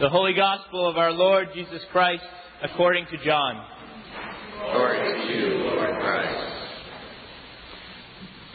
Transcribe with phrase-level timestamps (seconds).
[0.00, 2.24] The Holy Gospel of our Lord Jesus Christ
[2.64, 3.64] according to John.
[4.72, 6.52] Glory to you, Lord Christ.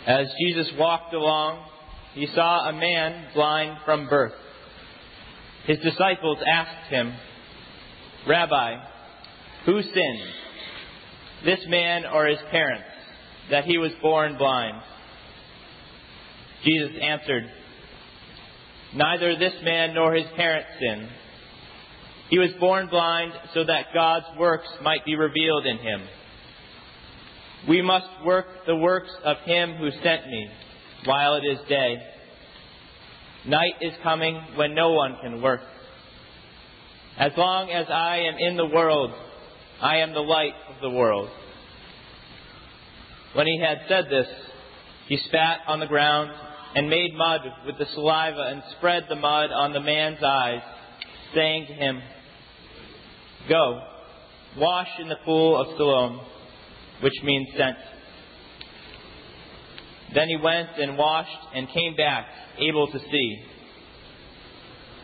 [0.06, 1.66] As Jesus walked along,
[2.14, 4.34] he saw a man blind from birth.
[5.66, 7.14] His disciples asked him,
[8.28, 8.76] Rabbi,
[9.66, 10.30] who sinned,
[11.46, 12.84] this man or his parents,
[13.50, 14.82] that he was born blind?
[16.66, 17.50] Jesus answered,
[18.94, 21.08] Neither this man nor his parents sinned.
[22.30, 26.02] He was born blind so that God's works might be revealed in him.
[27.68, 30.50] We must work the works of him who sent me
[31.06, 31.98] while it is day.
[33.48, 35.62] Night is coming when no one can work.
[37.18, 39.12] As long as I am in the world,
[39.82, 41.30] I am the light of the world.
[43.34, 44.28] When he had said this,
[45.08, 46.32] he spat on the ground
[46.76, 50.62] and made mud with the saliva and spread the mud on the man's eyes,
[51.34, 52.02] saying to him,
[53.48, 53.82] Go,
[54.58, 56.20] wash in the pool of Siloam,
[57.02, 57.78] which means sent.
[60.14, 62.28] Then he went and washed and came back,
[62.60, 63.44] able to see.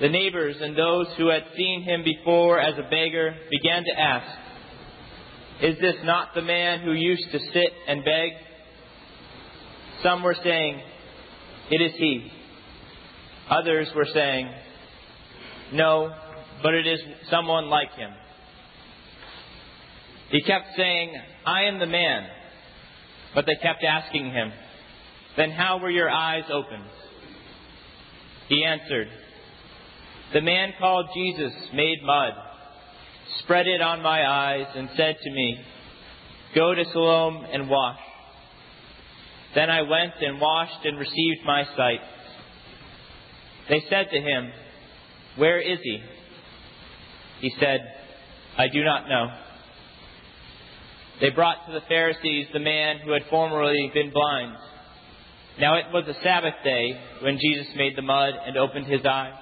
[0.01, 4.37] The neighbors and those who had seen him before as a beggar began to ask,
[5.61, 8.31] Is this not the man who used to sit and beg?
[10.03, 10.81] Some were saying,
[11.71, 12.29] It is he.
[13.49, 14.49] Others were saying,
[15.71, 16.13] No,
[16.61, 18.11] but it is someone like him.
[20.29, 21.13] He kept saying,
[21.45, 22.27] I am the man.
[23.33, 24.51] But they kept asking him,
[25.37, 26.85] Then how were your eyes opened?
[28.47, 29.07] He answered,
[30.33, 32.33] The man called Jesus made mud,
[33.39, 35.59] spread it on my eyes, and said to me,
[36.55, 37.99] Go to Siloam and wash.
[39.53, 42.01] Then I went and washed and received my sight.
[43.69, 44.51] They said to him,
[45.37, 46.01] Where is he?
[47.41, 47.79] He said,
[48.57, 49.27] I do not know.
[51.21, 54.55] They brought to the Pharisees the man who had formerly been blind.
[55.59, 59.33] Now it was a Sabbath day when Jesus made the mud and opened his eyes.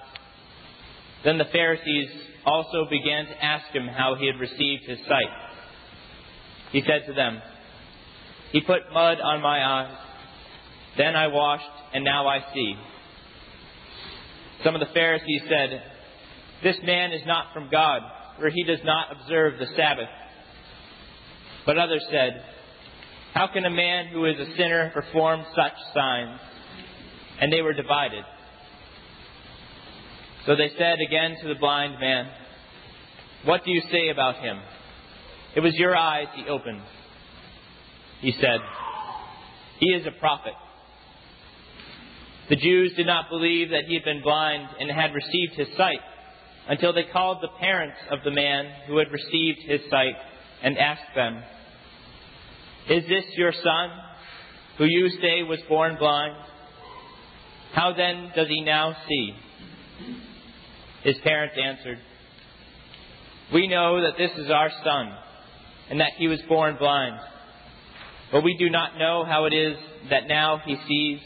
[1.26, 2.10] Then the Pharisees
[2.46, 5.34] also began to ask him how he had received his sight.
[6.72, 7.42] He said to them,
[8.52, 9.98] He put mud on my eyes.
[10.98, 11.64] Then I washed,
[11.96, 12.76] and now I see.
[14.64, 15.82] Some of the Pharisees said,
[16.62, 18.02] This man is not from God,
[18.40, 20.10] for he does not observe the Sabbath.
[21.66, 22.44] But others said,
[23.34, 26.40] How can a man who is a sinner perform such signs?
[27.40, 28.24] And they were divided.
[30.46, 32.28] So they said again to the blind man,
[33.46, 34.60] What do you say about him?
[35.56, 36.82] It was your eyes he opened.
[38.20, 38.60] He said,
[39.80, 40.54] He is a prophet.
[42.50, 46.00] The Jews did not believe that he had been blind and had received his sight
[46.68, 50.16] until they called the parents of the man who had received his sight
[50.64, 51.44] and asked them,
[52.90, 53.90] Is this your son,
[54.78, 56.36] who you say was born blind?
[57.74, 59.34] How then does he now see?
[61.04, 62.00] His parents answered,
[63.54, 65.14] We know that this is our son,
[65.90, 67.20] and that he was born blind.
[68.32, 69.78] But we do not know how it is
[70.10, 71.20] that now he sees,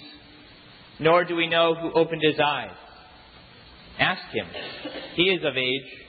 [1.00, 2.76] nor do we know who opened his eyes.
[4.00, 4.48] Ask him.
[5.16, 6.08] He is of age.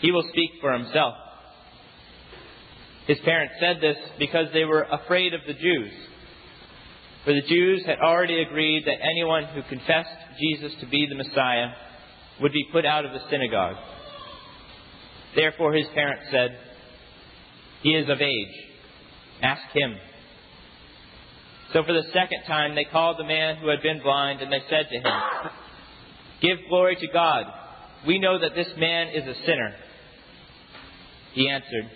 [0.00, 1.14] He will speak for himself.
[3.10, 5.90] His parents said this because they were afraid of the Jews.
[7.24, 11.70] For the Jews had already agreed that anyone who confessed Jesus to be the Messiah
[12.40, 13.74] would be put out of the synagogue.
[15.34, 16.56] Therefore his parents said,
[17.82, 18.54] He is of age.
[19.42, 19.96] Ask him.
[21.72, 24.62] So for the second time they called the man who had been blind, and they
[24.70, 25.20] said to him,
[26.40, 27.46] Give glory to God.
[28.06, 29.74] We know that this man is a sinner.
[31.32, 31.90] He answered,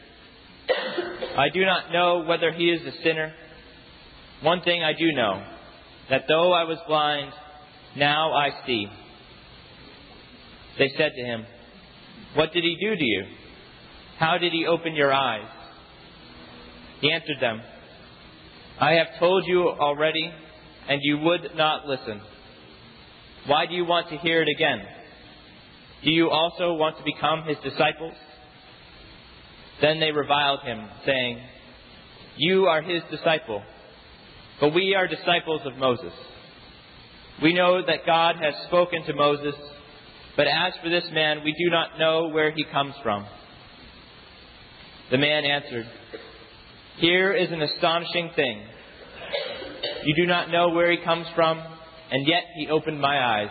[1.36, 3.32] I do not know whether he is a sinner.
[4.42, 5.44] One thing I do know,
[6.10, 7.32] that though I was blind,
[7.96, 8.86] now I see.
[10.78, 11.46] They said to him,
[12.34, 13.24] What did he do to you?
[14.18, 15.48] How did he open your eyes?
[17.00, 17.60] He answered them,
[18.80, 20.32] I have told you already,
[20.88, 22.20] and you would not listen.
[23.46, 24.80] Why do you want to hear it again?
[26.02, 28.14] Do you also want to become his disciples?
[29.84, 31.40] Then they reviled him, saying,
[32.38, 33.62] You are his disciple,
[34.58, 36.12] but we are disciples of Moses.
[37.42, 39.54] We know that God has spoken to Moses,
[40.38, 43.26] but as for this man, we do not know where he comes from.
[45.10, 45.86] The man answered,
[46.96, 48.62] Here is an astonishing thing.
[50.06, 51.62] You do not know where he comes from,
[52.10, 53.50] and yet he opened my eyes.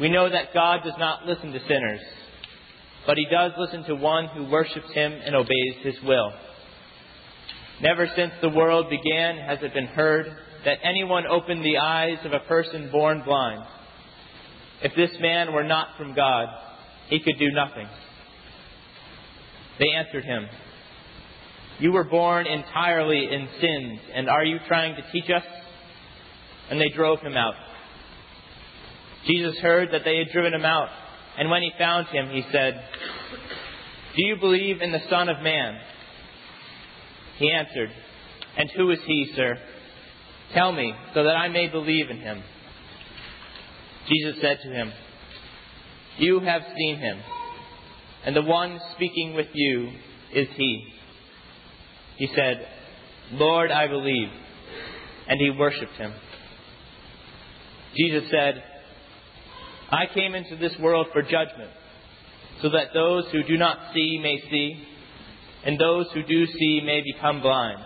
[0.00, 2.00] We know that God does not listen to sinners,
[3.10, 6.32] but he does listen to one who worships him and obeys his will.
[7.82, 10.26] Never since the world began has it been heard
[10.64, 13.64] that anyone opened the eyes of a person born blind.
[14.84, 16.46] If this man were not from God,
[17.08, 17.88] he could do nothing.
[19.80, 20.46] They answered him,
[21.80, 25.42] You were born entirely in sins, and are you trying to teach us?
[26.70, 27.54] And they drove him out.
[29.26, 30.90] Jesus heard that they had driven him out,
[31.38, 32.82] and when he found him, he said,
[34.16, 35.78] Do you believe in the Son of Man?
[37.38, 37.90] He answered,
[38.56, 39.58] And who is he, sir?
[40.54, 42.42] Tell me, so that I may believe in him.
[44.08, 44.92] Jesus said to him,
[46.18, 47.20] You have seen him,
[48.24, 49.90] and the one speaking with you
[50.34, 50.84] is he.
[52.16, 52.66] He said,
[53.32, 54.28] Lord, I believe.
[55.28, 56.12] And he worshipped him.
[57.96, 58.62] Jesus said,
[59.90, 61.70] I came into this world for judgment,
[62.62, 64.86] so that those who do not see may see,
[65.64, 67.78] and those who do see may become blind.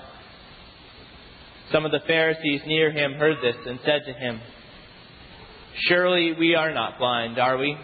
[1.72, 4.40] Some of the Pharisees near him heard this and said to him,
[5.88, 7.76] Surely we are not blind, are we?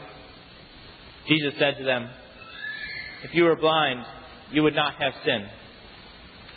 [1.26, 2.08] Jesus said to them,
[3.25, 4.05] If you were blind,
[4.52, 5.46] you would not have sin.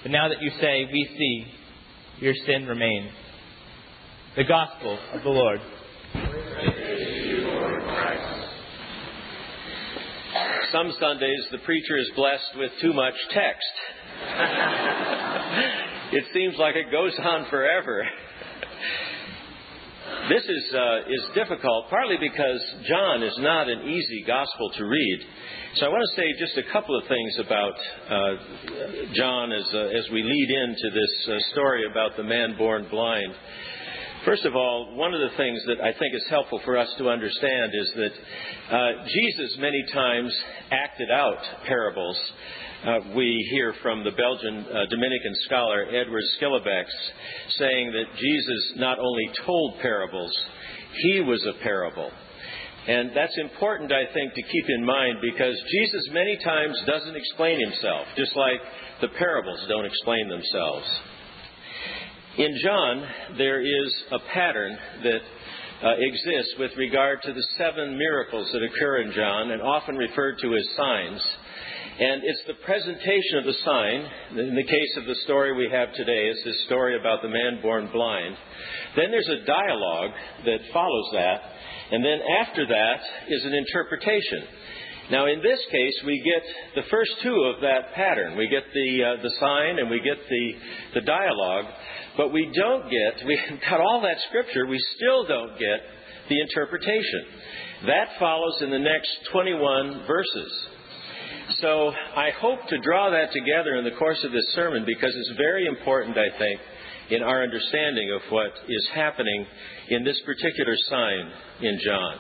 [0.04, 1.45] But now that you say, We see,
[2.19, 3.12] your sin remains.
[4.36, 5.60] The Gospel of the Lord.
[10.74, 13.74] Some Sundays the preacher is blessed with too much text.
[16.14, 18.04] it seems like it goes on forever.
[20.30, 22.60] This is, uh, is difficult, partly because
[22.90, 25.20] John is not an easy gospel to read.
[25.75, 27.78] So I want to say just a couple of things about
[28.10, 28.34] uh,
[29.14, 33.36] John as, uh, as we lead into this uh, story about the man born blind.
[34.25, 37.10] First of all, one of the things that I think is helpful for us to
[37.10, 38.14] understand is that
[38.74, 40.34] uh, Jesus many times
[40.72, 42.18] acted out parables.
[42.86, 46.88] Uh, we hear from the Belgian uh, Dominican scholar Edward Schillebeeckx
[47.60, 50.31] saying that Jesus not only told parables,
[51.02, 52.10] he was a parable.
[52.88, 57.60] And that's important, I think, to keep in mind because Jesus many times doesn't explain
[57.60, 58.60] himself, just like
[59.02, 60.88] the parables don't explain themselves.
[62.35, 63.07] In John,
[63.38, 65.21] there is a pattern that
[65.85, 70.39] uh, exists with regard to the seven miracles that occur in John and often referred
[70.41, 71.21] to as signs.
[72.00, 74.50] And it's the presentation of the sign.
[74.50, 77.62] In the case of the story we have today, it's this story about the man
[77.62, 78.36] born blind.
[78.95, 80.12] Then there's a dialogue
[80.45, 81.38] that follows that.
[81.91, 84.41] And then after that is an interpretation.
[85.11, 88.38] Now, in this case, we get the first two of that pattern.
[88.38, 90.53] We get the, uh, the sign and we get the,
[90.95, 91.65] the dialogue.
[92.15, 95.79] But we don't get, we've got all that scripture, we still don't get
[96.29, 97.25] the interpretation.
[97.88, 100.67] That follows in the next 21 verses.
[101.59, 105.33] So I hope to draw that together in the course of this sermon because it's
[105.38, 106.59] very important, I think,
[107.09, 109.45] in our understanding of what is happening
[109.89, 112.19] in this particular sign in John.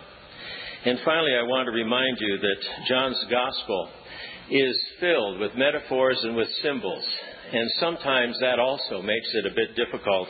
[0.85, 3.89] And finally, I want to remind you that John's gospel
[4.51, 7.05] is filled with metaphors and with symbols.
[7.53, 10.27] And sometimes that also makes it a bit difficult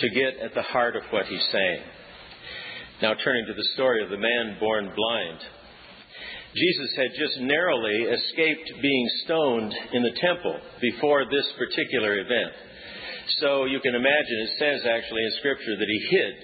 [0.00, 1.82] to get at the heart of what he's saying.
[3.00, 5.40] Now, turning to the story of the man born blind.
[6.54, 12.52] Jesus had just narrowly escaped being stoned in the temple before this particular event.
[13.40, 16.34] So you can imagine, it says actually in Scripture that he hid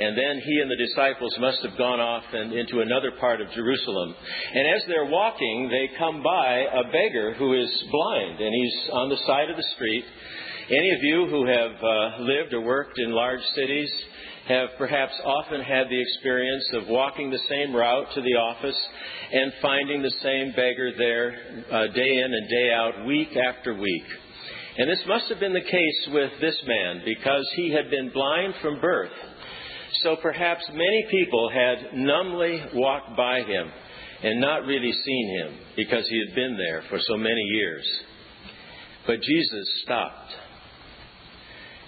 [0.00, 3.50] and then he and the disciples must have gone off and into another part of
[3.52, 4.14] Jerusalem.
[4.54, 9.10] And as they're walking, they come by a beggar who is blind, and he's on
[9.10, 10.04] the side of the street.
[10.70, 13.90] Any of you who have uh, lived or worked in large cities
[14.48, 18.78] have perhaps often had the experience of walking the same route to the office
[19.32, 24.04] and finding the same beggar there uh, day in and day out, week after week.
[24.78, 28.54] And this must have been the case with this man because he had been blind
[28.62, 29.12] from birth.
[30.02, 33.70] So perhaps many people had numbly walked by him
[34.22, 37.84] and not really seen him because he had been there for so many years.
[39.06, 40.32] But Jesus stopped.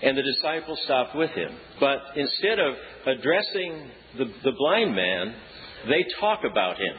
[0.03, 1.51] And the disciples stopped with him.
[1.79, 2.75] But instead of
[3.07, 5.35] addressing the, the blind man,
[5.89, 6.97] they talk about him.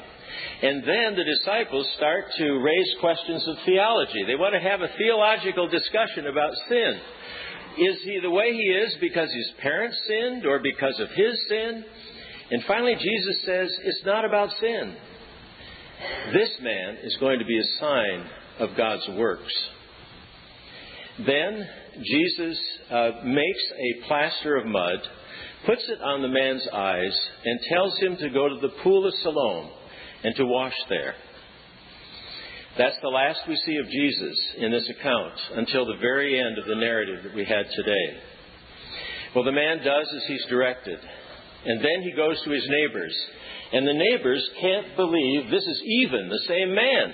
[0.61, 4.23] And then the disciples start to raise questions of theology.
[4.25, 6.99] They want to have a theological discussion about sin.
[7.77, 11.83] Is he the way he is because his parents sinned or because of his sin?
[12.51, 14.95] And finally, Jesus says it's not about sin.
[16.33, 18.25] This man is going to be a sign
[18.59, 19.53] of God's works.
[21.25, 21.67] Then
[22.03, 22.59] Jesus
[22.91, 24.99] uh, makes a plaster of mud,
[25.65, 29.13] puts it on the man's eyes, and tells him to go to the pool of
[29.21, 29.69] Siloam
[30.23, 31.15] and to wash there.
[32.77, 36.65] That's the last we see of Jesus in this account until the very end of
[36.65, 38.17] the narrative that we had today.
[39.35, 40.97] Well, the man does as he's directed.
[41.65, 43.15] And then he goes to his neighbors.
[43.73, 47.13] And the neighbors can't believe this is even the same man.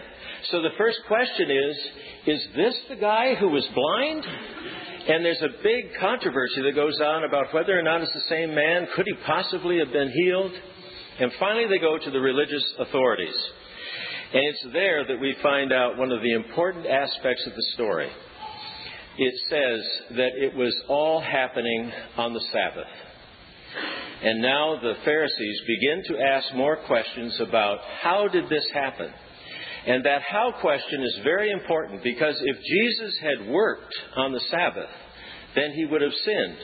[0.51, 1.77] So the first question is
[2.25, 4.25] Is this the guy who was blind?
[5.09, 8.55] And there's a big controversy that goes on about whether or not it's the same
[8.55, 8.87] man.
[8.95, 10.53] Could he possibly have been healed?
[11.19, 13.35] And finally, they go to the religious authorities.
[14.31, 18.09] And it's there that we find out one of the important aspects of the story.
[19.17, 22.87] It says that it was all happening on the Sabbath.
[24.21, 29.11] And now the Pharisees begin to ask more questions about how did this happen?
[29.87, 34.89] And that how question is very important because if Jesus had worked on the Sabbath,
[35.55, 36.57] then he would have sinned.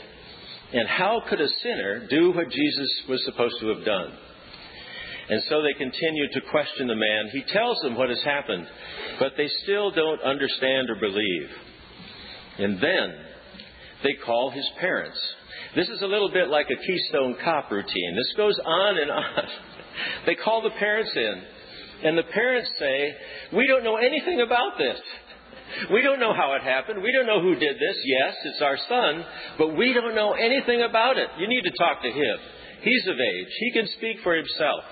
[0.74, 4.18] And how could a sinner do what Jesus was supposed to have done?
[5.30, 7.30] And so they continue to question the man.
[7.32, 8.68] He tells them what has happened,
[9.20, 11.50] but they still don't understand or believe.
[12.60, 13.16] And then
[14.04, 15.20] they call his parents.
[15.76, 18.16] This is a little bit like a Keystone Cop routine.
[18.16, 19.24] This goes on and on.
[20.26, 21.42] They call the parents in,
[22.04, 23.16] and the parents say,
[23.54, 25.00] We don't know anything about this.
[25.90, 27.02] We don't know how it happened.
[27.02, 27.98] We don't know who did this.
[28.04, 29.26] Yes, it's our son,
[29.58, 31.30] but we don't know anything about it.
[31.40, 32.38] You need to talk to him.
[32.82, 33.48] He's of age.
[33.60, 34.84] He can speak for himself.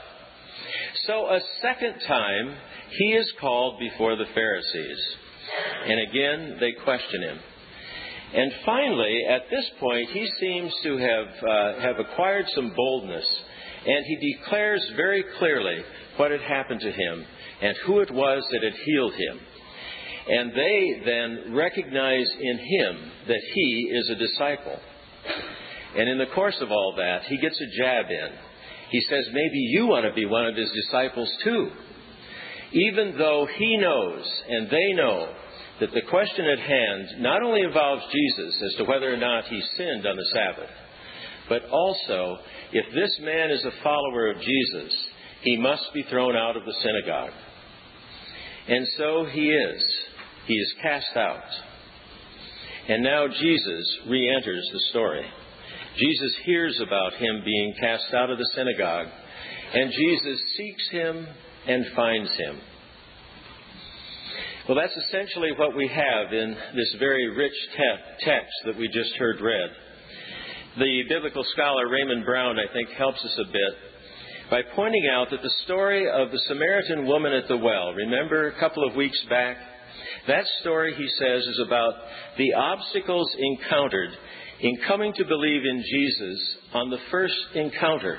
[1.07, 2.55] So a second time,
[2.91, 4.99] he is called before the Pharisees.
[5.87, 7.39] And again, they question him.
[8.35, 13.25] And finally, at this point, he seems to have, uh, have acquired some boldness,
[13.85, 15.83] and he declares very clearly
[16.17, 17.25] what had happened to him
[17.61, 19.39] and who it was that had healed him.
[20.27, 24.79] And they then recognize in him that he is a disciple.
[25.97, 28.29] And in the course of all that, he gets a jab in.
[28.93, 31.71] He says, maybe you want to be one of his disciples too.
[32.73, 35.33] Even though he knows and they know
[35.79, 39.59] that the question at hand not only involves Jesus as to whether or not he
[39.77, 40.69] sinned on the Sabbath,
[41.49, 42.37] but also
[42.71, 44.93] if this man is a follower of Jesus,
[45.41, 47.33] he must be thrown out of the synagogue.
[48.67, 49.83] And so he is.
[50.45, 51.41] He is cast out.
[52.89, 55.25] And now Jesus re enters the story.
[55.97, 59.07] Jesus hears about him being cast out of the synagogue,
[59.73, 61.27] and Jesus seeks him
[61.67, 62.59] and finds him.
[64.67, 69.13] Well, that's essentially what we have in this very rich te- text that we just
[69.19, 69.69] heard read.
[70.77, 75.41] The biblical scholar Raymond Brown, I think, helps us a bit by pointing out that
[75.41, 79.57] the story of the Samaritan woman at the well, remember a couple of weeks back?
[80.27, 81.93] That story, he says, is about
[82.37, 84.11] the obstacles encountered
[84.63, 88.17] in coming to believe in Jesus on the first encounter.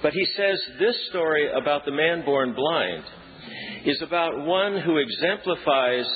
[0.00, 3.04] But he says this story about the man born blind
[3.84, 6.06] is about one who exemplifies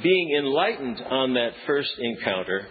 [0.00, 2.68] being enlightened on that first encounter,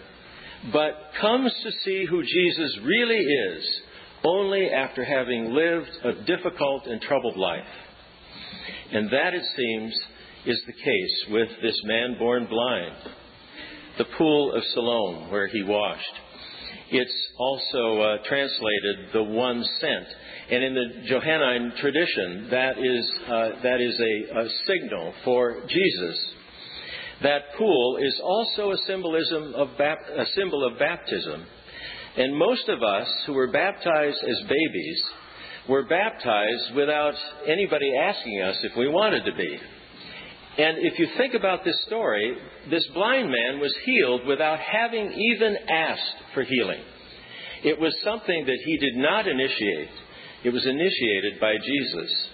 [0.71, 3.81] but comes to see who Jesus really is
[4.23, 7.67] only after having lived a difficult and troubled life.
[8.93, 9.93] And that, it seems,
[10.45, 12.95] is the case with this man born blind.
[13.97, 16.13] The pool of Siloam, where he washed.
[16.89, 20.05] It's also uh, translated the one sent.
[20.49, 26.17] And in the Johannine tradition, that is, uh, that is a, a signal for Jesus.
[27.23, 31.45] That pool is also a symbolism of bap- a symbol of baptism.
[32.15, 35.03] And most of us who were baptized as babies
[35.67, 37.15] were baptized without
[37.47, 39.59] anybody asking us if we wanted to be.
[40.57, 42.35] And if you think about this story,
[42.69, 46.81] this blind man was healed without having even asked for healing.
[47.63, 49.89] It was something that he did not initiate.
[50.43, 52.27] It was initiated by Jesus.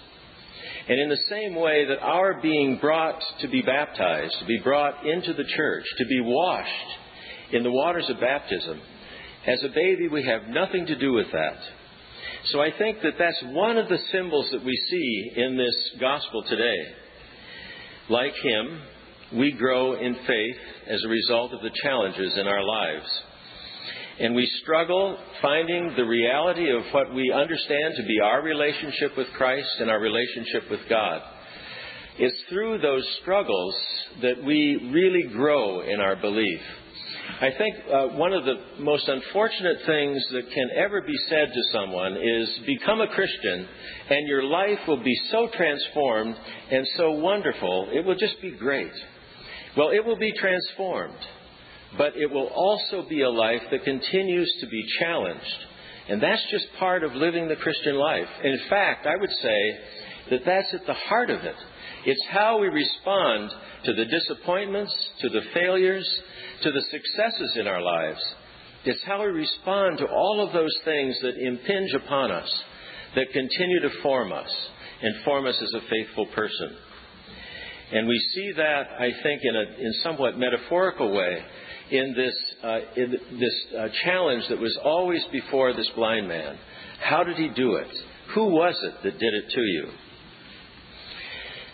[0.87, 5.05] And in the same way that our being brought to be baptized, to be brought
[5.05, 8.81] into the church, to be washed in the waters of baptism,
[9.47, 11.57] as a baby, we have nothing to do with that.
[12.45, 16.43] So I think that that's one of the symbols that we see in this gospel
[16.47, 17.02] today.
[18.09, 18.81] Like him,
[19.37, 20.57] we grow in faith
[20.87, 23.09] as a result of the challenges in our lives
[24.19, 29.27] and we struggle finding the reality of what we understand to be our relationship with
[29.35, 31.21] Christ and our relationship with God.
[32.19, 33.75] It's through those struggles
[34.21, 36.61] that we really grow in our belief.
[37.41, 41.61] I think uh, one of the most unfortunate things that can ever be said to
[41.71, 43.67] someone is become a Christian
[44.09, 46.35] and your life will be so transformed
[46.71, 48.91] and so wonderful, it will just be great.
[49.77, 51.17] Well, it will be transformed
[51.97, 55.65] but it will also be a life that continues to be challenged
[56.09, 58.27] And that's just part of living the Christian life.
[58.43, 59.79] In fact, I would say
[60.31, 61.55] that that's at the heart of it.
[62.05, 63.51] It's how we respond
[63.85, 66.07] to the disappointments, to the failures,
[66.63, 68.21] to the successes in our lives.
[68.85, 72.63] It's how we respond to all of those things that impinge upon us,
[73.15, 74.49] that continue to form us
[75.01, 76.75] and form us as a faithful person.
[77.91, 81.43] And we see that, I think, in a in somewhat metaphorical way
[81.91, 86.57] in this, uh, in this uh, challenge that was always before this blind man.
[87.01, 87.91] How did he do it?
[88.33, 89.87] Who was it that did it to you?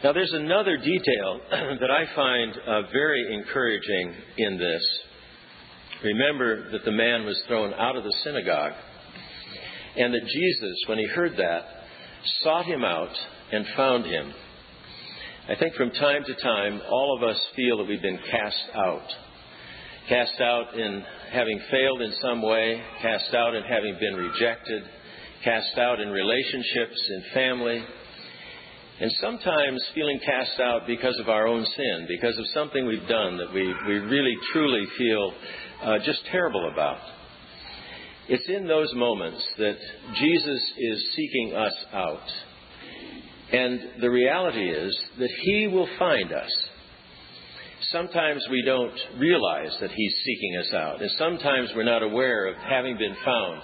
[0.02, 4.82] Now, there's another detail that I find uh, very encouraging in this.
[6.02, 8.72] Remember that the man was thrown out of the synagogue,
[9.98, 11.64] and that Jesus, when he heard that,
[12.44, 13.12] sought him out
[13.52, 14.34] and found him.
[15.50, 19.08] I think from time to time, all of us feel that we've been cast out.
[20.08, 21.04] Cast out in
[21.34, 24.84] having failed in some way, cast out in having been rejected,
[25.44, 27.84] cast out in relationships, in family,
[29.02, 33.38] and sometimes feeling cast out because of our own sin, because of something we've done
[33.38, 35.34] that we, we really truly feel
[35.84, 37.00] uh, just terrible about.
[38.28, 39.78] It's in those moments that
[40.16, 42.28] Jesus is seeking us out.
[43.52, 46.52] And the reality is that He will find us.
[47.92, 52.56] Sometimes we don't realize that He's seeking us out, and sometimes we're not aware of
[52.58, 53.62] having been found.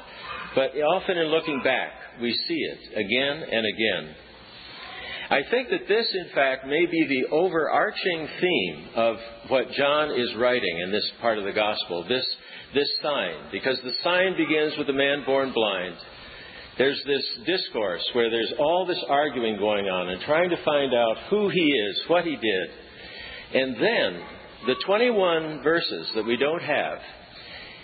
[0.56, 4.16] But often in looking back, we see it again and again.
[5.30, 9.16] I think that this, in fact, may be the overarching theme of
[9.48, 12.26] what John is writing in this part of the gospel, this,
[12.76, 15.96] this sign, because the sign begins with a man born blind.
[16.78, 21.18] There's this discourse where there's all this arguing going on and trying to find out
[21.30, 22.70] who he is, what he did.
[23.54, 24.22] And then
[24.68, 27.00] the 21 verses that we don't have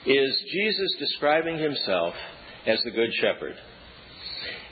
[0.06, 2.14] is Jesus describing himself
[2.68, 3.56] as the Good Shepherd.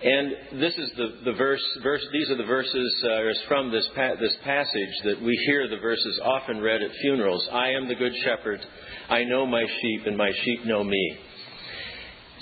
[0.01, 4.15] And this is the, the verse, verse, these are the verses uh, from this, pa-
[4.17, 7.45] this passage that we hear the verses often read at funerals.
[7.51, 8.65] I am the good shepherd.
[9.09, 11.17] I know my sheep, and my sheep know me.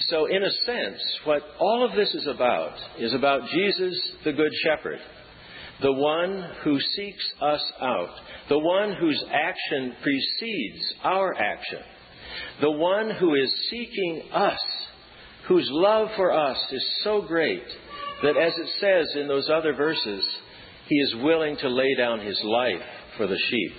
[0.10, 4.52] So, in a sense, what all of this is about is about Jesus, the good
[4.64, 5.00] shepherd,
[5.82, 8.14] the one who seeks us out,
[8.50, 11.80] the one whose action precedes our action,
[12.62, 14.60] the one who is seeking us
[15.48, 17.64] whose love for us is so great
[18.24, 20.26] that, as it says in those other verses,
[20.88, 22.82] he is willing to lay down his life
[23.18, 23.74] for the sheep.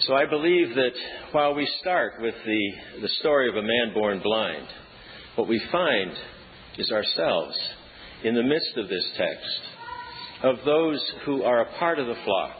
[0.00, 0.92] So I believe that
[1.32, 4.66] while we start with the, the story of a man born blind,
[5.36, 6.12] what we find
[6.78, 7.58] is ourselves
[8.24, 9.60] in the midst of this text,
[10.42, 12.56] of those who are a part of the flock,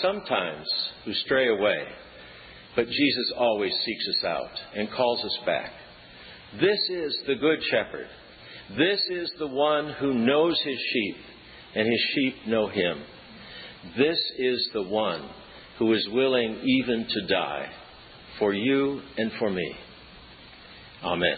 [0.00, 0.66] sometimes
[1.04, 1.84] who stray away,
[2.74, 5.70] but Jesus always seeks us out and calls us back.
[6.60, 8.06] This is the Good Shepherd.
[8.76, 11.16] This is the one who knows his sheep,
[11.74, 13.02] and his sheep know him.
[13.96, 15.28] This is the one
[15.78, 17.70] who is willing even to die
[18.38, 19.74] for you and for me.
[21.02, 21.36] Amen.